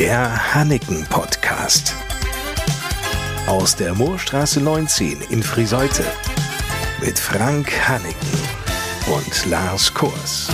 Der 0.00 0.54
Hanneken 0.54 1.04
Podcast. 1.10 1.94
Aus 3.46 3.76
der 3.76 3.94
Moorstraße 3.94 4.58
19 4.58 5.18
in 5.28 5.42
Friseute. 5.42 6.04
Mit 7.04 7.18
Frank 7.18 7.70
Hanneken 7.86 8.38
und 9.14 9.50
Lars 9.50 9.92
Kurs. 9.92 10.48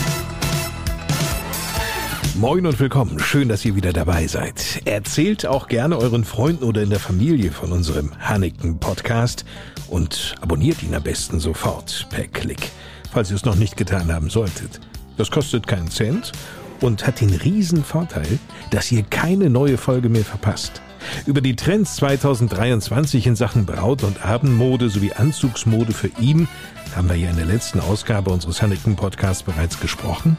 Moin 2.35 2.67
und 2.67 2.81
willkommen. 2.81 3.21
Schön, 3.21 3.49
dass 3.49 3.65
ihr 3.65 3.77
wieder 3.77 3.93
dabei 3.93 4.27
seid. 4.27 4.83
Erzählt 4.85 5.47
auch 5.47 5.69
gerne 5.69 5.97
euren 5.97 6.25
Freunden 6.25 6.65
oder 6.65 6.83
in 6.83 6.91
der 6.91 6.99
Familie 6.99 7.53
von 7.53 7.71
unserem 7.71 8.19
Hanneken 8.19 8.81
Podcast 8.81 9.45
und 9.87 10.35
abonniert 10.41 10.83
ihn 10.83 10.93
am 10.93 11.05
besten 11.05 11.39
sofort 11.39 12.09
per 12.11 12.27
Klick, 12.27 12.73
falls 13.13 13.31
ihr 13.31 13.37
es 13.37 13.45
noch 13.45 13.55
nicht 13.55 13.77
getan 13.77 14.13
haben 14.13 14.29
solltet. 14.29 14.81
Das 15.17 15.31
kostet 15.31 15.69
keinen 15.69 15.89
Cent 15.89 16.33
und 16.81 17.07
hat 17.07 17.21
den 17.21 17.35
riesen 17.35 17.85
Vorteil, 17.85 18.39
dass 18.71 18.91
ihr 18.93 19.03
keine 19.03 19.51
neue 19.51 19.79
Folge 19.79 20.09
mehr 20.09 20.25
verpasst. 20.25 20.83
Über 21.27 21.41
die 21.41 21.57
Trends 21.57 21.97
2023 21.97 23.27
in 23.27 23.37
Sachen 23.37 23.67
Braut- 23.67 24.03
und 24.03 24.25
Abendmode 24.25 24.89
sowie 24.89 25.13
Anzugsmode 25.13 25.93
für 25.93 26.11
ihn 26.21 26.49
haben 26.95 27.09
wir 27.09 27.17
ja 27.17 27.29
in 27.29 27.37
der 27.37 27.47
letzten 27.47 27.81
Ausgabe 27.81 28.31
unseres 28.31 28.63
Hanneken 28.63 28.97
Podcasts 28.97 29.43
bereits 29.43 29.81
gesprochen. 29.81 30.39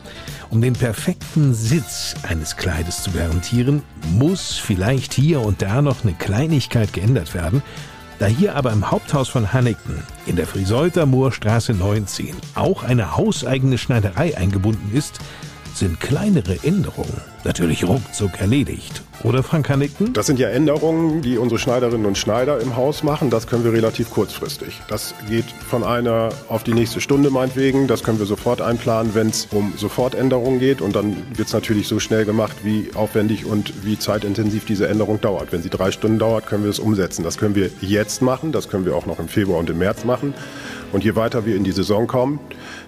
Um 0.49 0.59
den 0.59 0.73
perfekten 0.73 1.53
Sitz 1.53 2.15
eines 2.23 2.57
Kleides 2.57 3.03
zu 3.03 3.11
garantieren, 3.11 3.83
muss 4.13 4.53
vielleicht 4.53 5.13
hier 5.13 5.41
und 5.41 5.61
da 5.61 5.81
noch 5.81 6.03
eine 6.03 6.13
Kleinigkeit 6.13 6.93
geändert 6.93 7.35
werden. 7.35 7.61
Da 8.17 8.25
hier 8.25 8.55
aber 8.55 8.71
im 8.71 8.89
Haupthaus 8.89 9.29
von 9.29 9.53
Hanneken 9.53 10.01
in 10.25 10.35
der 10.35 10.47
Friseuter 10.47 11.05
Moorstraße 11.05 11.73
19 11.73 12.35
auch 12.55 12.81
eine 12.81 13.15
hauseigene 13.15 13.77
Schneiderei 13.77 14.35
eingebunden 14.35 14.95
ist, 14.95 15.19
sind 15.77 15.99
kleinere 15.99 16.57
Änderungen 16.63 17.21
natürlich 17.47 17.87
ruckzuck 17.87 18.39
erledigt. 18.39 19.01
Oder 19.23 19.41
Frank 19.41 19.67
Hanniken? 19.69 20.13
Das 20.13 20.27
sind 20.27 20.37
ja 20.37 20.49
Änderungen, 20.49 21.23
die 21.23 21.39
unsere 21.39 21.57
Schneiderinnen 21.57 22.05
und 22.05 22.19
Schneider 22.19 22.59
im 22.59 22.75
Haus 22.75 23.01
machen. 23.01 23.31
Das 23.31 23.47
können 23.47 23.63
wir 23.63 23.73
relativ 23.73 24.11
kurzfristig. 24.11 24.79
Das 24.89 25.15
geht 25.27 25.45
von 25.45 25.83
einer 25.83 26.29
auf 26.49 26.63
die 26.63 26.73
nächste 26.73 27.01
Stunde 27.01 27.31
meinetwegen. 27.31 27.87
Das 27.87 28.03
können 28.03 28.19
wir 28.19 28.27
sofort 28.27 28.61
einplanen, 28.61 29.15
wenn 29.15 29.29
es 29.29 29.47
um 29.51 29.73
Sofortänderungen 29.75 30.59
geht. 30.59 30.81
Und 30.81 30.95
dann 30.95 31.15
wird 31.35 31.47
es 31.47 31.53
natürlich 31.53 31.87
so 31.87 31.99
schnell 31.99 32.25
gemacht, 32.25 32.57
wie 32.63 32.91
aufwendig 32.93 33.45
und 33.45 33.83
wie 33.83 33.97
zeitintensiv 33.97 34.65
diese 34.65 34.87
Änderung 34.87 35.19
dauert. 35.19 35.51
Wenn 35.51 35.63
sie 35.63 35.69
drei 35.69 35.91
Stunden 35.91 36.19
dauert, 36.19 36.45
können 36.45 36.63
wir 36.63 36.69
es 36.69 36.79
umsetzen. 36.79 37.23
Das 37.23 37.37
können 37.37 37.55
wir 37.55 37.71
jetzt 37.81 38.21
machen. 38.21 38.51
Das 38.51 38.69
können 38.69 38.85
wir 38.85 38.95
auch 38.95 39.07
noch 39.07 39.17
im 39.17 39.29
Februar 39.29 39.57
und 39.57 39.69
im 39.69 39.79
März 39.79 40.03
machen. 40.03 40.35
Und 40.93 41.03
je 41.03 41.15
weiter 41.15 41.45
wir 41.45 41.55
in 41.55 41.63
die 41.63 41.73
Saison 41.73 42.07
kommen, 42.07 42.39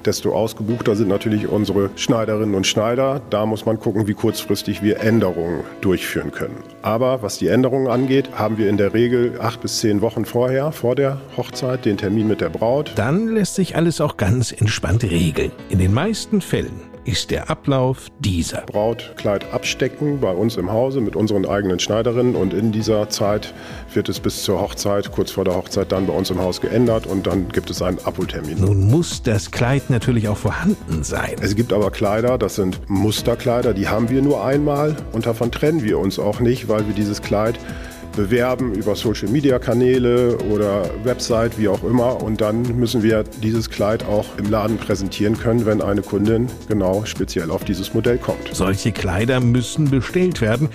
desto 0.06 0.34
ausgebuchter 0.34 0.96
sind 0.96 1.10
natürlich 1.10 1.48
unsere 1.48 1.90
Schneiderinnen 1.96 2.56
und 2.56 2.66
Schneider. 2.66 3.22
Da 3.30 3.46
muss 3.46 3.66
man 3.66 3.78
gucken, 3.80 4.08
wie 4.08 4.14
kurzfristig 4.14 4.49
wir 4.50 5.00
Änderungen 5.00 5.64
durchführen 5.82 6.32
können. 6.32 6.64
Aber 6.82 7.22
was 7.22 7.38
die 7.38 7.48
Änderungen 7.48 7.88
angeht, 7.88 8.32
haben 8.34 8.58
wir 8.58 8.68
in 8.68 8.78
der 8.78 8.94
Regel 8.94 9.40
acht 9.40 9.62
bis 9.62 9.80
zehn 9.80 10.02
Wochen 10.02 10.26
vorher, 10.26 10.72
vor 10.72 10.96
der 10.96 11.22
Hochzeit, 11.38 11.86
den 11.86 11.98
Termin 11.98 12.28
mit 12.28 12.42
der 12.42 12.50
Braut. 12.50 12.94
Dann 12.96 13.28
lässt 13.28 13.56
sich 13.56 13.76
alles 13.76 14.02
auch 14.02 14.18
ganz 14.18 14.52
entspannt 14.52 15.04
regeln. 15.04 15.52
In 15.70 15.78
den 15.78 15.94
meisten 15.94 16.42
Fällen 16.42 16.89
ist 17.10 17.32
der 17.32 17.50
Ablauf 17.50 18.08
dieser. 18.20 18.62
Brautkleid 18.62 19.52
abstecken 19.52 20.20
bei 20.20 20.32
uns 20.32 20.58
im 20.58 20.72
Hause 20.72 21.02
mit 21.02 21.16
unseren 21.16 21.48
eigenen 21.48 21.80
Schneiderinnen 21.80 22.36
und 22.36 22.54
in 22.54 22.72
dieser 22.72 23.10
Zeit 23.10 23.52
wird 23.96 24.10
es 24.10 24.20
bis 24.20 24.44
zur 24.44 24.62
Hochzeit, 24.62 25.12
kurz 25.12 25.32
vor 25.32 25.44
der 25.44 25.56
Hochzeit 25.56 25.92
dann 25.92 26.06
bei 26.06 26.14
uns 26.14 26.30
im 26.30 26.40
Haus 26.40 26.62
geändert 26.62 27.08
und 27.08 27.26
dann 27.26 27.50
gibt 27.50 27.72
es 27.72 27.82
einen 27.82 27.98
Abholtermin. 28.06 28.62
Nun 28.62 28.92
muss 28.92 29.24
das 29.24 29.50
Kleid 29.50 29.90
natürlich 29.90 30.28
auch 30.28 30.38
vorhanden 30.38 31.02
sein. 31.02 31.36
Es 31.42 31.56
gibt 31.56 31.74
aber 31.74 31.90
Kleider, 31.90 32.38
das 32.38 32.56
sind 32.56 32.80
Musterkleider, 32.88 33.74
die 33.74 33.88
haben 33.88 34.10
wir 34.10 34.22
nur 34.22 34.46
einmal 34.46 34.96
und 35.12 35.26
davon 35.26 35.52
trennen 35.52 35.84
wir 35.84 35.98
uns 35.98 36.20
auch 36.20 36.40
nicht, 36.40 36.70
weil 36.70 36.86
wir 36.86 36.94
dieses 36.94 37.24
Kleid 37.24 37.58
bewerben 38.20 38.74
über 38.74 38.98
Social-Media-Kanäle 38.98 40.38
oder 40.52 40.90
Website, 41.06 41.58
wie 41.58 41.70
auch 41.70 41.86
immer. 41.86 42.22
Und 42.22 42.42
dann 42.42 42.64
müssen 42.78 43.02
wir 43.02 43.24
dieses 43.24 43.70
Kleid 43.70 44.04
auch 44.04 44.26
im 44.38 44.50
Laden 44.50 44.78
präsentieren 44.78 45.40
können, 45.40 45.66
wenn 45.66 45.82
eine 45.82 46.02
Kundin 46.02 46.48
genau 46.68 47.06
speziell 47.06 47.50
auf 47.50 47.64
dieses 47.64 47.94
Modell 47.94 48.18
kommt. 48.18 48.50
Solche 48.52 48.92
Kleider 48.92 49.40
müssen 49.40 49.90
bestellt 49.90 50.42
werden. 50.42 50.68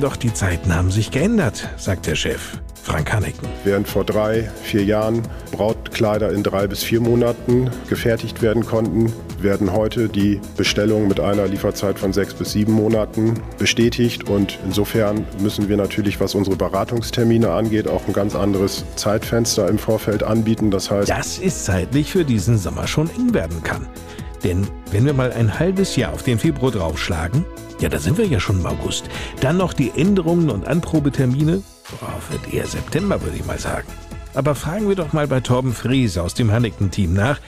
Doch 0.00 0.16
die 0.16 0.32
Zeiten 0.32 0.74
haben 0.74 0.90
sich 0.90 1.10
geändert, 1.10 1.68
sagt 1.76 2.06
der 2.06 2.14
Chef. 2.14 2.58
Frank 2.82 3.12
Haneken. 3.12 3.46
Während 3.64 3.86
vor 3.86 4.04
drei, 4.04 4.50
vier 4.62 4.82
Jahren 4.84 5.20
Brautkleider 5.52 6.32
in 6.32 6.42
drei 6.42 6.66
bis 6.66 6.82
vier 6.82 7.00
Monaten 7.02 7.70
gefertigt 7.90 8.40
werden 8.40 8.64
konnten, 8.64 9.12
werden 9.42 9.72
heute 9.72 10.08
die 10.08 10.40
Bestellungen 10.56 11.08
mit 11.08 11.20
einer 11.20 11.46
Lieferzeit 11.46 11.98
von 11.98 12.12
sechs 12.12 12.34
bis 12.34 12.52
sieben 12.52 12.72
Monaten 12.72 13.34
bestätigt. 13.58 14.28
Und 14.28 14.58
insofern 14.64 15.26
müssen 15.40 15.68
wir 15.68 15.76
natürlich, 15.76 16.20
was 16.20 16.34
unsere 16.34 16.56
Beratungstermine 16.56 17.50
angeht, 17.50 17.88
auch 17.88 18.06
ein 18.06 18.12
ganz 18.12 18.34
anderes 18.34 18.84
Zeitfenster 18.96 19.68
im 19.68 19.78
Vorfeld 19.78 20.22
anbieten. 20.22 20.70
Das 20.70 20.90
heißt, 20.90 21.10
dass 21.10 21.38
es 21.38 21.64
zeitlich 21.64 22.12
für 22.12 22.24
diesen 22.24 22.58
Sommer 22.58 22.86
schon 22.86 23.10
eng 23.10 23.34
werden 23.34 23.62
kann. 23.62 23.86
Denn 24.44 24.66
wenn 24.90 25.04
wir 25.04 25.12
mal 25.12 25.32
ein 25.32 25.58
halbes 25.58 25.96
Jahr 25.96 26.12
auf 26.12 26.22
den 26.22 26.38
Februar 26.38 26.72
draufschlagen, 26.72 27.44
ja, 27.80 27.88
da 27.88 27.98
sind 27.98 28.18
wir 28.18 28.26
ja 28.26 28.40
schon 28.40 28.60
im 28.60 28.66
August. 28.66 29.04
Dann 29.40 29.56
noch 29.56 29.72
die 29.72 29.90
Änderungen 29.96 30.50
und 30.50 30.66
Anprobetermine. 30.66 31.62
Boah, 31.90 32.14
wird 32.30 32.52
eher 32.52 32.66
September, 32.66 33.22
würde 33.22 33.36
ich 33.38 33.46
mal 33.46 33.58
sagen. 33.58 33.88
Aber 34.34 34.54
fragen 34.54 34.88
wir 34.88 34.96
doch 34.96 35.12
mal 35.12 35.26
bei 35.26 35.40
Torben 35.40 35.72
Fries 35.72 36.16
aus 36.16 36.34
dem 36.34 36.52
Hanneken-Team 36.52 37.14
nach, 37.14 37.40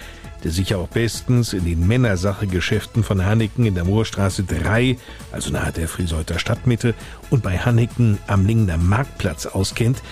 der 0.45 0.51
sich 0.51 0.75
auch 0.75 0.89
bestens 0.89 1.53
in 1.53 1.65
den 1.65 1.87
Männersache-Geschäften 1.87 3.05
von 3.05 3.25
Hanneken 3.25 3.65
in 3.67 3.75
der 3.75 3.85
Moorstraße 3.85 4.45
3, 4.45 4.97
also 5.31 5.51
nahe 5.51 5.73
der 5.73 5.89
Frieseuter 5.89 6.39
Stadtmitte, 6.39 6.95
und 7.31 7.43
bei 7.43 7.59
Hanneken 7.59 8.19
am 8.27 8.47
Lingner 8.47 8.77
Marktplatz 8.77 9.47
auskennt 9.47 10.03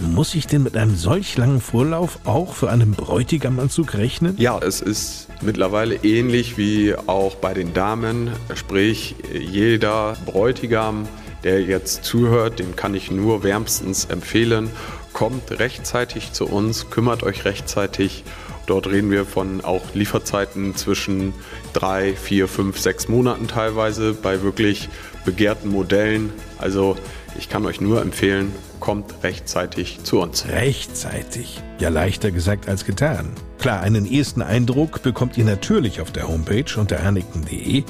muss 0.00 0.34
ich 0.34 0.46
denn 0.46 0.62
mit 0.62 0.76
einem 0.76 0.96
solch 0.96 1.36
langen 1.36 1.60
Vorlauf 1.60 2.20
auch 2.24 2.54
für 2.54 2.70
einen 2.70 2.92
Bräutigamanzug 2.92 3.94
rechnen? 3.94 4.34
Ja, 4.38 4.58
es 4.58 4.80
ist 4.80 5.28
mittlerweile 5.42 5.96
ähnlich 5.96 6.56
wie 6.56 6.94
auch 6.94 7.34
bei 7.36 7.54
den 7.54 7.74
Damen. 7.74 8.30
Sprich, 8.54 9.14
jeder 9.32 10.16
Bräutigam, 10.24 11.06
der 11.44 11.62
jetzt 11.62 12.04
zuhört, 12.04 12.58
dem 12.58 12.76
kann 12.76 12.94
ich 12.94 13.10
nur 13.10 13.42
wärmstens 13.42 14.06
empfehlen. 14.06 14.70
Kommt 15.12 15.50
rechtzeitig 15.58 16.32
zu 16.32 16.46
uns, 16.46 16.90
kümmert 16.90 17.22
euch 17.22 17.44
rechtzeitig. 17.44 18.24
Dort 18.66 18.86
reden 18.86 19.10
wir 19.10 19.24
von 19.24 19.64
auch 19.64 19.82
Lieferzeiten 19.94 20.76
zwischen 20.76 21.34
drei, 21.72 22.14
vier, 22.14 22.46
fünf, 22.48 22.78
sechs 22.78 23.08
Monaten 23.08 23.48
teilweise 23.48 24.14
bei 24.14 24.42
wirklich 24.42 24.88
begehrten 25.24 25.70
Modellen. 25.70 26.32
Also 26.58 26.96
ich 27.38 27.48
kann 27.48 27.66
euch 27.66 27.80
nur 27.80 28.00
empfehlen, 28.00 28.52
kommt 28.80 29.22
rechtzeitig 29.22 30.02
zu 30.02 30.20
uns. 30.20 30.46
Rechtzeitig? 30.48 31.62
Ja, 31.78 31.88
leichter 31.88 32.30
gesagt 32.30 32.68
als 32.68 32.84
getan. 32.84 33.30
Klar, 33.58 33.80
einen 33.80 34.10
ersten 34.10 34.42
Eindruck 34.42 35.02
bekommt 35.02 35.36
ihr 35.36 35.44
natürlich 35.44 36.00
auf 36.00 36.12
der 36.12 36.28
Homepage 36.28 36.64
unter 36.76 37.02
hanneken.de, 37.02 37.84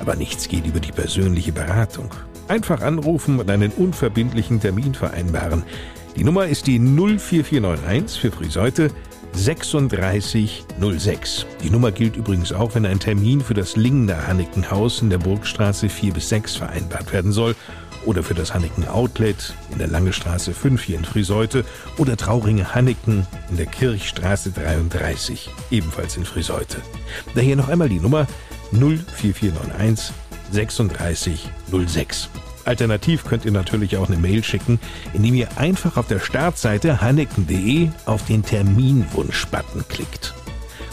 aber 0.00 0.16
nichts 0.16 0.48
geht 0.48 0.66
über 0.66 0.80
die 0.80 0.92
persönliche 0.92 1.52
Beratung. 1.52 2.10
Einfach 2.48 2.82
anrufen 2.82 3.38
und 3.38 3.48
einen 3.48 3.72
unverbindlichen 3.72 4.60
Termin 4.60 4.94
vereinbaren. 4.94 5.62
Die 6.16 6.22
Nummer 6.22 6.46
ist 6.46 6.68
die 6.68 6.78
04491 6.78 8.20
für 8.20 8.30
Friseute 8.30 8.92
3606. 9.32 11.44
Die 11.62 11.70
Nummer 11.70 11.90
gilt 11.90 12.16
übrigens 12.16 12.52
auch, 12.52 12.76
wenn 12.76 12.86
ein 12.86 13.00
Termin 13.00 13.40
für 13.40 13.54
das 13.54 13.74
Lingner 13.74 14.28
Hannekenhaus 14.28 15.02
in 15.02 15.10
der 15.10 15.18
Burgstraße 15.18 15.88
4 15.88 16.12
bis 16.12 16.28
6 16.28 16.54
vereinbart 16.56 17.12
werden 17.12 17.32
soll 17.32 17.56
oder 18.06 18.22
für 18.22 18.34
das 18.34 18.54
Hanneken 18.54 18.86
Outlet 18.86 19.54
in 19.72 19.78
der 19.78 19.88
Lange 19.88 20.12
Straße 20.12 20.54
5 20.54 20.80
hier 20.82 20.98
in 20.98 21.04
Friseute 21.04 21.64
oder 21.98 22.16
Trauringe 22.16 22.76
Hanneken 22.76 23.26
in 23.50 23.56
der 23.56 23.66
Kirchstraße 23.66 24.52
33, 24.52 25.50
ebenfalls 25.72 26.16
in 26.16 26.24
Friseute. 26.24 26.76
Daher 27.34 27.56
noch 27.56 27.68
einmal 27.68 27.88
die 27.88 27.98
Nummer 27.98 28.28
04491 28.70 30.14
3606. 30.52 32.30
Alternativ 32.64 33.24
könnt 33.24 33.44
ihr 33.44 33.52
natürlich 33.52 33.96
auch 33.96 34.08
eine 34.08 34.18
Mail 34.18 34.42
schicken, 34.44 34.78
indem 35.12 35.34
ihr 35.34 35.48
einfach 35.56 35.96
auf 35.96 36.06
der 36.06 36.18
Startseite 36.18 37.00
hanneken.de 37.00 37.88
auf 38.06 38.24
den 38.26 38.42
Terminwunsch-Button 38.42 39.84
klickt. 39.88 40.34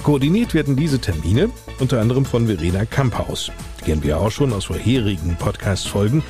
Koordiniert 0.03 0.53
werden 0.53 0.75
diese 0.75 1.00
Termine 1.00 1.50
unter 1.79 2.01
anderem 2.01 2.25
von 2.25 2.47
Verena 2.47 2.85
Kamphaus. 2.85 3.51
Die 3.79 3.85
kennen 3.85 4.03
wir 4.03 4.19
auch 4.19 4.31
schon 4.31 4.51
aus 4.51 4.65
vorherigen 4.65 5.35
Podcast-Folgen. 5.38 6.23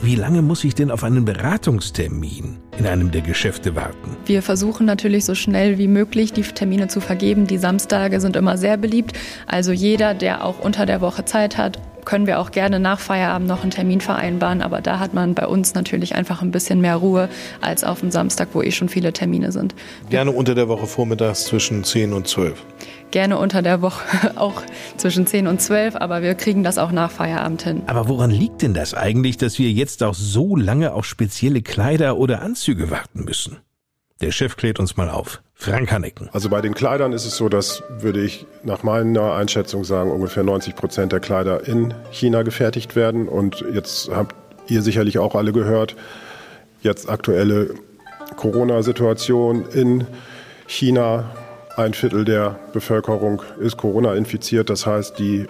Wie 0.00 0.14
lange 0.14 0.42
muss 0.42 0.62
ich 0.62 0.74
denn 0.74 0.90
auf 0.90 1.02
einen 1.02 1.24
Beratungstermin 1.24 2.56
in 2.78 2.86
einem 2.86 3.10
der 3.10 3.22
Geschäfte 3.22 3.74
warten? 3.74 4.16
Wir 4.26 4.42
versuchen 4.42 4.86
natürlich 4.86 5.24
so 5.24 5.34
schnell 5.34 5.76
wie 5.76 5.88
möglich 5.88 6.32
die 6.32 6.42
Termine 6.42 6.86
zu 6.86 7.00
vergeben. 7.00 7.46
Die 7.46 7.58
Samstage 7.58 8.20
sind 8.20 8.36
immer 8.36 8.56
sehr 8.56 8.76
beliebt. 8.76 9.18
Also 9.46 9.72
jeder, 9.72 10.14
der 10.14 10.44
auch 10.44 10.60
unter 10.60 10.86
der 10.86 11.00
Woche 11.00 11.24
Zeit 11.24 11.58
hat, 11.58 11.80
können 12.08 12.26
wir 12.26 12.40
auch 12.40 12.52
gerne 12.52 12.80
nach 12.80 13.00
Feierabend 13.00 13.46
noch 13.46 13.60
einen 13.60 13.70
Termin 13.70 14.00
vereinbaren, 14.00 14.62
aber 14.62 14.80
da 14.80 14.98
hat 14.98 15.12
man 15.12 15.34
bei 15.34 15.46
uns 15.46 15.74
natürlich 15.74 16.14
einfach 16.14 16.40
ein 16.40 16.50
bisschen 16.50 16.80
mehr 16.80 16.96
Ruhe 16.96 17.28
als 17.60 17.84
auf 17.84 18.00
dem 18.00 18.10
Samstag, 18.10 18.48
wo 18.54 18.62
eh 18.62 18.70
schon 18.70 18.88
viele 18.88 19.12
Termine 19.12 19.52
sind. 19.52 19.74
Gerne 20.08 20.30
unter 20.30 20.54
der 20.54 20.68
Woche 20.68 20.86
vormittags 20.86 21.44
zwischen 21.44 21.84
10 21.84 22.14
und 22.14 22.26
12 22.26 22.64
gerne 23.10 23.38
unter 23.38 23.62
der 23.62 23.80
Woche 23.80 24.36
auch 24.36 24.62
zwischen 24.98 25.26
10 25.26 25.46
und 25.46 25.62
12, 25.62 25.96
aber 25.96 26.20
wir 26.20 26.34
kriegen 26.34 26.62
das 26.62 26.76
auch 26.76 26.92
nach 26.92 27.10
Feierabend 27.10 27.62
hin. 27.62 27.82
Aber 27.86 28.06
woran 28.08 28.30
liegt 28.30 28.60
denn 28.60 28.74
das 28.74 28.92
eigentlich, 28.92 29.38
dass 29.38 29.58
wir 29.58 29.70
jetzt 29.70 30.02
auch 30.02 30.12
so 30.12 30.56
lange 30.56 30.92
auf 30.92 31.06
spezielle 31.06 31.62
Kleider 31.62 32.18
oder 32.18 32.42
Anzüge 32.42 32.90
warten 32.90 33.24
müssen? 33.24 33.58
Der 34.20 34.32
Chef 34.32 34.56
klärt 34.56 34.80
uns 34.80 34.96
mal 34.96 35.10
auf. 35.10 35.40
Frank 35.54 35.92
Hannecken. 35.92 36.28
Also 36.32 36.48
bei 36.48 36.60
den 36.60 36.74
Kleidern 36.74 37.12
ist 37.12 37.24
es 37.24 37.36
so, 37.36 37.48
dass, 37.48 37.82
würde 37.88 38.20
ich 38.20 38.46
nach 38.64 38.82
meiner 38.82 39.34
Einschätzung 39.34 39.84
sagen, 39.84 40.10
ungefähr 40.10 40.42
90 40.42 40.74
Prozent 40.74 41.12
der 41.12 41.20
Kleider 41.20 41.66
in 41.66 41.94
China 42.10 42.42
gefertigt 42.42 42.96
werden. 42.96 43.28
Und 43.28 43.64
jetzt 43.72 44.10
habt 44.10 44.34
ihr 44.68 44.82
sicherlich 44.82 45.18
auch 45.18 45.34
alle 45.34 45.52
gehört, 45.52 45.96
jetzt 46.80 47.08
aktuelle 47.08 47.74
Corona-Situation 48.36 49.66
in 49.70 50.06
China. 50.66 51.30
Ein 51.76 51.94
Viertel 51.94 52.24
der 52.24 52.58
Bevölkerung 52.72 53.42
ist 53.60 53.76
Corona 53.76 54.14
infiziert. 54.14 54.68
Das 54.68 54.84
heißt, 54.84 55.18
die 55.18 55.46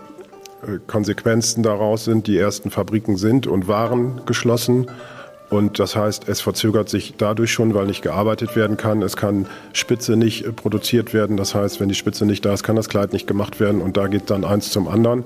äh, 0.62 0.78
Konsequenzen 0.86 1.62
daraus 1.62 2.04
sind, 2.04 2.26
die 2.26 2.38
ersten 2.38 2.70
Fabriken 2.70 3.16
sind 3.16 3.46
und 3.46 3.66
waren 3.66 4.22
geschlossen. 4.26 4.90
Und 5.50 5.78
das 5.78 5.96
heißt, 5.96 6.28
es 6.28 6.40
verzögert 6.40 6.88
sich 6.88 7.14
dadurch 7.16 7.52
schon, 7.52 7.72
weil 7.74 7.86
nicht 7.86 8.02
gearbeitet 8.02 8.54
werden 8.54 8.76
kann. 8.76 9.00
Es 9.02 9.16
kann 9.16 9.46
Spitze 9.72 10.16
nicht 10.16 10.44
äh, 10.44 10.52
produziert 10.52 11.14
werden. 11.14 11.36
Das 11.36 11.54
heißt, 11.54 11.80
wenn 11.80 11.88
die 11.88 11.94
Spitze 11.94 12.26
nicht 12.26 12.44
da 12.44 12.52
ist, 12.52 12.62
kann 12.62 12.76
das 12.76 12.88
Kleid 12.88 13.12
nicht 13.12 13.26
gemacht 13.26 13.58
werden. 13.58 13.80
Und 13.80 13.96
da 13.96 14.08
geht 14.08 14.28
dann 14.30 14.44
eins 14.44 14.70
zum 14.70 14.88
anderen. 14.88 15.24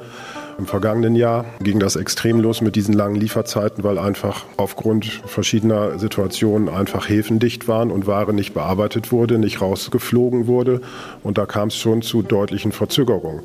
Im 0.58 0.66
vergangenen 0.66 1.16
Jahr 1.16 1.46
ging 1.60 1.80
das 1.80 1.96
extrem 1.96 2.38
los 2.38 2.60
mit 2.60 2.76
diesen 2.76 2.94
langen 2.94 3.16
Lieferzeiten, 3.16 3.82
weil 3.82 3.98
einfach 3.98 4.44
aufgrund 4.58 5.06
verschiedener 5.26 5.98
Situationen 5.98 6.68
einfach 6.68 7.08
Häfen 7.08 7.38
dicht 7.38 7.66
waren 7.68 7.90
und 7.90 8.06
Ware 8.06 8.32
nicht 8.32 8.54
bearbeitet 8.54 9.10
wurde, 9.12 9.38
nicht 9.38 9.60
rausgeflogen 9.60 10.46
wurde. 10.46 10.80
Und 11.22 11.38
da 11.38 11.46
kam 11.46 11.68
es 11.68 11.76
schon 11.76 12.02
zu 12.02 12.22
deutlichen 12.22 12.70
Verzögerungen. 12.70 13.42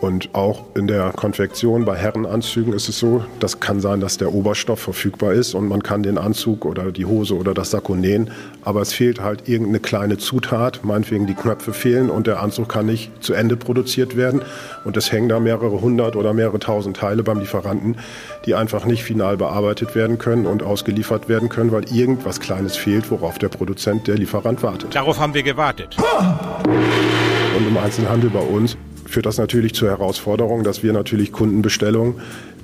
Und 0.00 0.34
auch 0.34 0.64
in 0.74 0.86
der 0.86 1.12
Konfektion 1.12 1.84
bei 1.84 1.96
Herrenanzügen 1.96 2.72
ist 2.74 2.88
es 2.88 2.98
so, 2.98 3.24
das 3.40 3.60
kann 3.60 3.80
sein, 3.80 4.00
dass 4.00 4.18
der 4.18 4.34
Oberstoff 4.34 4.80
verfügbar 4.80 5.32
ist 5.32 5.54
und 5.54 5.66
man 5.68 5.82
kann 5.82 6.02
den 6.02 6.18
Anzug 6.18 6.66
oder 6.66 6.92
die 6.92 7.06
Hose 7.06 7.34
oder 7.34 7.54
das 7.54 7.70
Sakko 7.70 7.94
nähen, 7.94 8.30
aber 8.62 8.82
es 8.82 8.92
fehlt 8.92 9.22
halt 9.22 9.48
irgendeine 9.48 9.80
kleine 9.80 10.18
Zutat, 10.18 10.84
meinetwegen 10.84 11.26
die 11.26 11.34
Knöpfe 11.34 11.72
fehlen 11.72 12.10
und 12.10 12.26
der 12.26 12.42
Anzug 12.42 12.68
kann 12.68 12.86
nicht 12.86 13.10
zu 13.24 13.32
Ende 13.32 13.56
produziert 13.56 14.16
werden 14.16 14.42
und 14.84 14.96
es 14.96 15.10
hängen 15.10 15.28
da 15.28 15.40
mehrere 15.40 15.80
hundert 15.80 16.16
oder 16.16 16.34
mehrere 16.34 16.58
tausend 16.58 16.96
Teile 16.96 17.22
beim 17.22 17.38
Lieferanten, 17.38 17.96
die 18.44 18.54
einfach 18.54 18.84
nicht 18.84 19.04
final 19.04 19.36
bearbeitet 19.36 19.94
werden 19.94 20.18
können 20.18 20.46
und 20.46 20.62
ausgeliefert 20.62 21.28
werden 21.28 21.48
können, 21.48 21.72
weil 21.72 21.84
irgendwas 21.90 22.40
Kleines 22.40 22.76
fehlt, 22.76 23.10
worauf 23.10 23.38
der 23.38 23.48
Produzent, 23.48 24.06
der 24.06 24.16
Lieferant 24.16 24.62
wartet. 24.62 24.94
Darauf 24.94 25.18
haben 25.18 25.32
wir 25.32 25.42
gewartet. 25.42 25.96
Und 27.56 27.68
im 27.68 27.76
Einzelhandel 27.78 28.30
bei 28.30 28.40
uns 28.40 28.76
führt 29.14 29.26
das 29.26 29.38
natürlich 29.38 29.74
zur 29.74 29.88
Herausforderung, 29.90 30.64
dass 30.64 30.82
wir 30.82 30.92
natürlich 30.92 31.30
Kundenbestellungen 31.30 32.16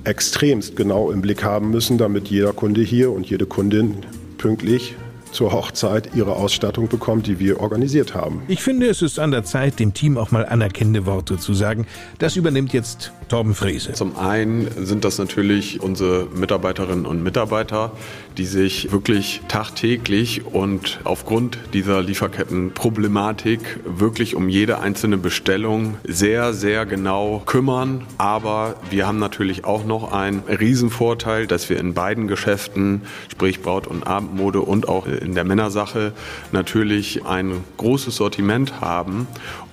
extremst 0.03 0.75
genau 0.75 1.09
im 1.09 1.21
Blick 1.21 1.45
haben 1.45 1.71
müssen, 1.71 1.97
damit 1.97 2.27
jeder 2.27 2.51
Kunde 2.51 2.81
hier 2.81 3.11
und 3.11 3.29
jede 3.29 3.45
Kundin 3.45 3.95
pünktlich 4.37 4.95
zur 5.31 5.51
Hochzeit 5.51 6.15
ihre 6.15 6.35
Ausstattung 6.35 6.87
bekommt, 6.87 7.27
die 7.27 7.39
wir 7.39 7.59
organisiert 7.59 8.13
haben. 8.15 8.41
Ich 8.47 8.61
finde, 8.61 8.87
es 8.87 9.01
ist 9.01 9.19
an 9.19 9.31
der 9.31 9.43
Zeit, 9.43 9.79
dem 9.79 9.93
Team 9.93 10.17
auch 10.17 10.31
mal 10.31 10.45
anerkennende 10.45 11.05
Worte 11.05 11.37
zu 11.37 11.53
sagen. 11.53 11.87
Das 12.19 12.35
übernimmt 12.35 12.73
jetzt 12.73 13.11
Torben 13.29 13.55
Frese. 13.55 13.93
Zum 13.93 14.17
einen 14.17 14.67
sind 14.85 15.05
das 15.05 15.17
natürlich 15.17 15.81
unsere 15.81 16.27
Mitarbeiterinnen 16.35 17.05
und 17.05 17.23
Mitarbeiter, 17.23 17.93
die 18.37 18.45
sich 18.45 18.91
wirklich 18.91 19.41
tagtäglich 19.47 20.45
und 20.45 20.99
aufgrund 21.05 21.57
dieser 21.73 22.01
Lieferkettenproblematik 22.01 23.79
wirklich 23.85 24.35
um 24.35 24.49
jede 24.49 24.79
einzelne 24.79 25.17
Bestellung 25.17 25.95
sehr, 26.05 26.53
sehr 26.53 26.85
genau 26.85 27.41
kümmern. 27.45 28.05
Aber 28.17 28.75
wir 28.89 29.07
haben 29.07 29.19
natürlich 29.19 29.63
auch 29.63 29.85
noch 29.85 30.11
einen 30.11 30.39
Riesenvorteil, 30.39 31.47
dass 31.47 31.69
wir 31.69 31.79
in 31.79 31.93
beiden 31.93 32.27
Geschäften, 32.27 33.03
sprich 33.31 33.61
Braut- 33.61 33.87
und 33.87 34.05
Abendmode 34.05 34.59
und 34.59 34.89
auch 34.89 35.07
in 35.21 35.35
der 35.35 35.43
Männersache, 35.43 36.13
natürlich 36.51 37.25
ein 37.25 37.63
großes 37.77 38.15
Sortiment 38.15 38.81
haben 38.81 39.27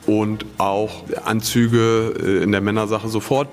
und 0.06 0.44
auch 0.58 1.04
Anzüge 1.24 2.14
äh, 2.22 2.42
in 2.42 2.52
der 2.52 2.60
Männersache 2.60 3.08
sofort 3.08 3.48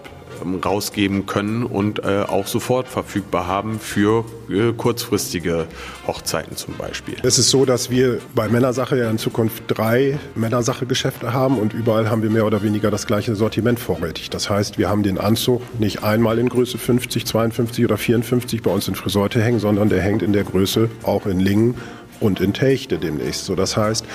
rausgeben 0.63 1.25
können 1.25 1.63
und 1.63 1.99
äh, 1.99 2.23
auch 2.27 2.47
sofort 2.47 2.87
verfügbar 2.87 3.47
haben 3.47 3.79
für 3.79 4.25
äh, 4.49 4.73
kurzfristige 4.73 5.67
Hochzeiten 6.07 6.55
zum 6.55 6.75
Beispiel. 6.75 7.15
Es 7.23 7.37
ist 7.37 7.49
so, 7.49 7.65
dass 7.65 7.89
wir 7.89 8.19
bei 8.33 8.47
Männersache 8.47 8.97
ja 8.97 9.09
in 9.09 9.17
Zukunft 9.17 9.63
drei 9.67 10.19
Männersache-Geschäfte 10.35 11.33
haben 11.33 11.57
und 11.57 11.73
überall 11.73 12.09
haben 12.09 12.21
wir 12.21 12.29
mehr 12.29 12.45
oder 12.45 12.63
weniger 12.63 12.91
das 12.91 13.07
gleiche 13.07 13.35
Sortiment 13.35 13.79
vorrätig. 13.79 14.29
Das 14.29 14.49
heißt, 14.49 14.77
wir 14.77 14.89
haben 14.89 15.03
den 15.03 15.17
Anzug 15.17 15.61
nicht 15.79 16.03
einmal 16.03 16.39
in 16.39 16.49
Größe 16.49 16.77
50, 16.77 17.25
52 17.25 17.85
oder 17.85 17.97
54 17.97 18.61
bei 18.61 18.71
uns 18.71 18.87
in 18.87 18.95
Friseurte 18.95 19.41
hängen, 19.41 19.59
sondern 19.59 19.89
der 19.89 20.01
hängt 20.01 20.21
in 20.21 20.33
der 20.33 20.43
Größe 20.43 20.89
auch 21.03 21.25
in 21.25 21.39
Lingen 21.39 21.75
und 22.19 22.39
in 22.39 22.53
Techte 22.53 22.97
demnächst. 22.97 23.45
So, 23.45 23.55
das 23.55 23.77
heißt, 23.77 24.05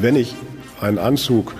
wenn 0.00 0.16
ich 0.16 0.34
einen 0.80 0.98
Anzug 0.98 1.54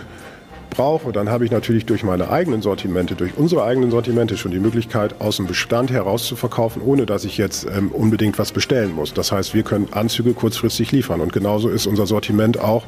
brauche, 0.72 1.12
dann 1.12 1.30
habe 1.30 1.44
ich 1.44 1.50
natürlich 1.50 1.86
durch 1.86 2.02
meine 2.02 2.30
eigenen 2.30 2.62
Sortimente, 2.62 3.14
durch 3.14 3.32
unsere 3.36 3.64
eigenen 3.64 3.90
Sortimente 3.90 4.36
schon 4.36 4.50
die 4.50 4.58
Möglichkeit, 4.58 5.20
aus 5.20 5.36
dem 5.36 5.46
Bestand 5.46 5.90
heraus 5.90 6.26
zu 6.26 6.36
verkaufen, 6.36 6.82
ohne 6.82 7.06
dass 7.06 7.24
ich 7.24 7.38
jetzt 7.38 7.66
ähm, 7.66 7.90
unbedingt 7.90 8.38
was 8.38 8.52
bestellen 8.52 8.94
muss. 8.94 9.14
Das 9.14 9.32
heißt, 9.32 9.54
wir 9.54 9.62
können 9.62 9.88
Anzüge 9.92 10.34
kurzfristig 10.34 10.92
liefern. 10.92 11.20
Und 11.20 11.32
genauso 11.32 11.68
ist 11.68 11.86
unser 11.86 12.06
Sortiment 12.06 12.58
auch 12.58 12.84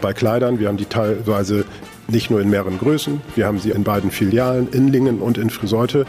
bei 0.00 0.12
Kleidern. 0.12 0.58
Wir 0.58 0.68
haben 0.68 0.76
die 0.76 0.86
teilweise 0.86 1.64
nicht 2.08 2.30
nur 2.30 2.40
in 2.40 2.50
mehreren 2.50 2.78
Größen, 2.78 3.20
wir 3.36 3.46
haben 3.46 3.58
sie 3.58 3.70
in 3.70 3.84
beiden 3.84 4.10
Filialen, 4.10 4.68
in 4.72 4.88
Lingen 4.88 5.20
und 5.20 5.38
in 5.38 5.50
Friseute. 5.50 6.06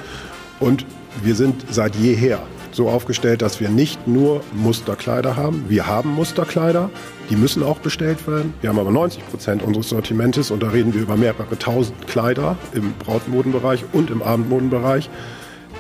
Und 0.60 0.86
wir 1.24 1.36
sind 1.36 1.66
seit 1.70 1.96
jeher 1.96 2.40
so 2.74 2.90
aufgestellt, 2.90 3.42
dass 3.42 3.60
wir 3.60 3.70
nicht 3.70 4.08
nur 4.08 4.42
Musterkleider 4.54 5.36
haben. 5.36 5.66
Wir 5.68 5.88
haben 5.88 6.14
Musterkleider, 6.14 6.90
die 7.30 7.36
müssen 7.36 7.64
auch 7.64 7.80
bestellt 7.80 8.28
werden. 8.28 8.54
Wir 8.62 8.70
haben 8.70 8.80
aber 8.80 8.92
90 8.92 9.28
Prozent 9.30 9.64
unseres 9.64 9.90
Sortimentes 9.90 10.52
und 10.52 10.64
da 10.64 10.70
reden 10.70 10.94
wir 10.94 11.02
über 11.02 11.16
mehrere 11.16 11.58
tausend 11.58 12.08
Kleider 12.08 12.58
im 12.74 12.94
Brautmodenbereich 12.94 13.86
und 13.94 14.10
im 14.10 14.22
Abendmodenbereich 14.22 15.10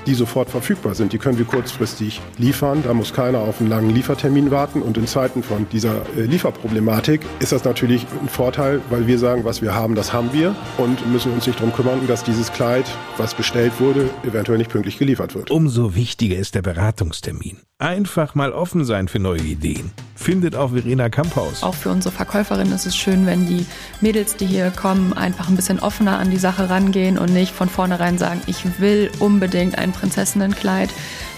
die 0.05 0.13
sofort 0.13 0.49
verfügbar 0.49 0.95
sind. 0.95 1.13
Die 1.13 1.17
können 1.17 1.37
wir 1.37 1.45
kurzfristig 1.45 2.21
liefern. 2.37 2.83
Da 2.83 2.93
muss 2.93 3.13
keiner 3.13 3.39
auf 3.39 3.59
einen 3.59 3.69
langen 3.69 3.89
Liefertermin 3.89 4.51
warten. 4.51 4.81
Und 4.81 4.97
in 4.97 5.07
Zeiten 5.07 5.43
von 5.43 5.67
dieser 5.71 6.01
äh, 6.17 6.21
Lieferproblematik 6.21 7.21
ist 7.39 7.51
das 7.51 7.63
natürlich 7.63 8.05
ein 8.21 8.29
Vorteil, 8.29 8.81
weil 8.89 9.07
wir 9.07 9.19
sagen, 9.19 9.43
was 9.45 9.61
wir 9.61 9.73
haben, 9.73 9.95
das 9.95 10.13
haben 10.13 10.31
wir 10.33 10.55
und 10.77 11.11
müssen 11.11 11.31
uns 11.31 11.47
nicht 11.47 11.59
darum 11.59 11.73
kümmern, 11.73 12.05
dass 12.07 12.23
dieses 12.23 12.51
Kleid, 12.51 12.85
was 13.17 13.33
bestellt 13.33 13.73
wurde, 13.79 14.09
eventuell 14.23 14.57
nicht 14.57 14.69
pünktlich 14.69 14.97
geliefert 14.97 15.35
wird. 15.35 15.51
Umso 15.51 15.95
wichtiger 15.95 16.37
ist 16.37 16.55
der 16.55 16.61
Beratungstermin. 16.61 17.57
Einfach 17.79 18.35
mal 18.35 18.53
offen 18.53 18.85
sein 18.85 19.07
für 19.07 19.19
neue 19.19 19.41
Ideen. 19.41 19.91
Findet 20.15 20.55
auch 20.55 20.71
Verena 20.71 21.09
Kamphaus. 21.09 21.63
Auch 21.63 21.75
für 21.75 21.89
unsere 21.89 22.13
Verkäuferin 22.13 22.71
ist 22.71 22.85
es 22.85 22.95
schön, 22.95 23.25
wenn 23.25 23.47
die 23.47 23.65
Mädels, 24.01 24.35
die 24.35 24.45
hier 24.45 24.69
kommen, 24.71 25.13
einfach 25.13 25.49
ein 25.49 25.55
bisschen 25.55 25.79
offener 25.79 26.19
an 26.19 26.29
die 26.29 26.37
Sache 26.37 26.69
rangehen 26.69 27.17
und 27.17 27.33
nicht 27.33 27.51
von 27.51 27.67
vornherein 27.69 28.17
sagen, 28.17 28.41
ich 28.45 28.79
will 28.79 29.11
unbedingt 29.19 29.77
ein 29.77 29.91
Prinzessinnenkleid. 29.91 30.89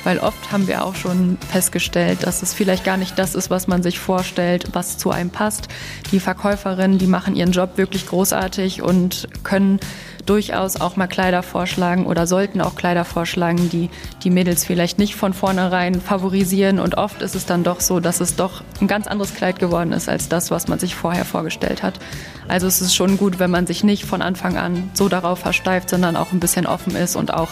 Weil 0.05 0.19
oft 0.19 0.51
haben 0.51 0.67
wir 0.67 0.85
auch 0.85 0.95
schon 0.95 1.37
festgestellt, 1.51 2.25
dass 2.25 2.43
es 2.43 2.53
vielleicht 2.53 2.85
gar 2.85 2.95
nicht 2.95 3.17
das 3.17 3.33
ist, 3.33 3.49
was 3.49 3.67
man 3.67 3.81
sich 3.81 3.99
vorstellt, 3.99 4.69
was 4.73 4.99
zu 4.99 5.09
einem 5.09 5.31
passt. 5.31 5.67
Die 6.11 6.19
Verkäuferinnen, 6.19 6.99
die 6.99 7.07
machen 7.07 7.35
ihren 7.35 7.51
Job 7.51 7.71
wirklich 7.77 8.05
großartig 8.05 8.83
und 8.83 9.27
können 9.43 9.79
durchaus 10.25 10.79
auch 10.79 10.95
mal 10.95 11.07
Kleider 11.07 11.43
vorschlagen 11.43 12.05
oder 12.05 12.27
sollten 12.27 12.61
auch 12.61 12.75
Kleider 12.75 13.05
vorschlagen, 13.05 13.69
die 13.69 13.89
die 14.23 14.29
Mädels 14.29 14.63
vielleicht 14.63 14.99
nicht 14.99 15.15
von 15.15 15.33
vornherein 15.33 16.01
favorisieren. 16.01 16.79
Und 16.79 16.97
oft 16.97 17.21
ist 17.21 17.35
es 17.35 17.45
dann 17.45 17.63
doch 17.63 17.79
so, 17.79 17.99
dass 17.99 18.21
es 18.21 18.35
doch 18.35 18.63
ein 18.81 18.87
ganz 18.87 19.07
anderes 19.07 19.33
Kleid 19.33 19.59
geworden 19.59 19.91
ist 19.91 20.09
als 20.09 20.29
das, 20.29 20.51
was 20.51 20.67
man 20.67 20.79
sich 20.79 20.95
vorher 20.95 21.25
vorgestellt 21.25 21.83
hat. 21.83 21.99
Also 22.47 22.67
es 22.67 22.81
ist 22.81 22.95
schon 22.95 23.17
gut, 23.17 23.39
wenn 23.39 23.51
man 23.51 23.65
sich 23.65 23.83
nicht 23.83 24.05
von 24.05 24.21
Anfang 24.21 24.57
an 24.57 24.91
so 24.93 25.09
darauf 25.09 25.39
versteift, 25.39 25.89
sondern 25.89 26.15
auch 26.15 26.31
ein 26.31 26.39
bisschen 26.39 26.67
offen 26.67 26.95
ist 26.95 27.15
und 27.15 27.33
auch 27.33 27.49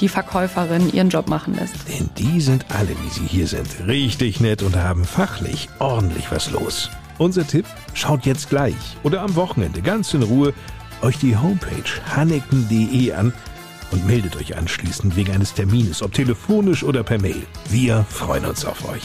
die 0.00 0.08
Verkäuferin 0.08 0.92
ihren 0.92 1.08
Job 1.08 1.28
machen 1.28 1.54
lässt. 1.54 1.74
Denn 1.88 2.10
die 2.18 2.40
sind 2.40 2.66
alle, 2.70 2.90
wie 3.02 3.10
sie 3.10 3.26
hier 3.26 3.46
sind, 3.46 3.68
richtig 3.86 4.40
nett 4.40 4.62
und 4.62 4.76
haben 4.76 5.04
fachlich 5.04 5.68
ordentlich 5.78 6.30
was 6.30 6.50
los. 6.50 6.90
Unser 7.18 7.46
Tipp, 7.46 7.66
schaut 7.92 8.26
jetzt 8.26 8.50
gleich 8.50 8.96
oder 9.02 9.22
am 9.22 9.36
Wochenende 9.36 9.82
ganz 9.82 10.12
in 10.14 10.22
Ruhe 10.22 10.52
euch 11.02 11.18
die 11.18 11.36
Homepage 11.36 11.84
hanneken.de 12.14 13.12
an 13.12 13.32
und 13.90 14.06
meldet 14.06 14.36
euch 14.36 14.56
anschließend 14.56 15.16
wegen 15.16 15.32
eines 15.32 15.54
Termines, 15.54 16.02
ob 16.02 16.12
telefonisch 16.12 16.82
oder 16.82 17.02
per 17.04 17.20
Mail. 17.20 17.46
Wir 17.68 18.04
freuen 18.08 18.44
uns 18.46 18.64
auf 18.64 18.88
euch. 18.88 19.02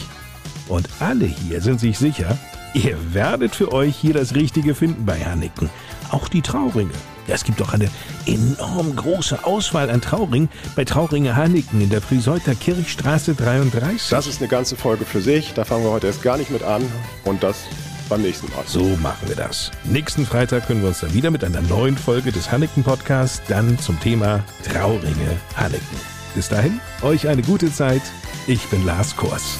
Und 0.68 0.88
alle 1.00 1.26
hier 1.26 1.60
sind 1.60 1.80
sich 1.80 1.98
sicher, 1.98 2.38
ihr 2.74 2.96
werdet 3.12 3.54
für 3.54 3.72
euch 3.72 3.96
hier 3.96 4.14
das 4.14 4.34
Richtige 4.34 4.74
finden 4.74 5.04
bei 5.04 5.24
Hanneken. 5.24 5.70
Auch 6.10 6.28
die 6.28 6.42
Trauringe. 6.42 6.90
Ja, 7.30 7.36
es 7.36 7.44
gibt 7.44 7.60
doch 7.60 7.72
eine 7.72 7.88
enorm 8.26 8.96
große 8.96 9.44
Auswahl 9.44 9.88
an 9.88 10.00
Trauringen 10.00 10.48
bei 10.74 10.84
Trauringe 10.84 11.36
Hanniken 11.36 11.80
in 11.80 11.88
der 11.88 12.02
Frieseuter 12.02 12.56
Kirchstraße 12.56 13.36
33. 13.36 14.08
Das 14.08 14.26
ist 14.26 14.40
eine 14.40 14.48
ganze 14.48 14.74
Folge 14.74 15.04
für 15.04 15.20
sich. 15.20 15.54
Da 15.54 15.64
fangen 15.64 15.84
wir 15.84 15.92
heute 15.92 16.08
erst 16.08 16.24
gar 16.24 16.36
nicht 16.36 16.50
mit 16.50 16.64
an. 16.64 16.82
Und 17.24 17.44
das 17.44 17.66
beim 18.08 18.22
nächsten 18.22 18.50
Mal. 18.52 18.64
So 18.66 18.82
machen 19.00 19.28
wir 19.28 19.36
das. 19.36 19.70
Nächsten 19.84 20.26
Freitag 20.26 20.66
können 20.66 20.80
wir 20.80 20.88
uns 20.88 20.98
dann 20.98 21.14
wieder 21.14 21.30
mit 21.30 21.44
einer 21.44 21.60
neuen 21.60 21.96
Folge 21.96 22.32
des 22.32 22.50
Hanneken 22.50 22.82
Podcasts 22.82 23.40
dann 23.46 23.78
zum 23.78 24.00
Thema 24.00 24.42
Trauringe 24.64 25.36
Hanneken. 25.54 26.00
Bis 26.34 26.48
dahin, 26.48 26.80
euch 27.02 27.28
eine 27.28 27.42
gute 27.42 27.72
Zeit. 27.72 28.02
Ich 28.48 28.66
bin 28.70 28.84
Lars 28.84 29.14
Kors. 29.14 29.56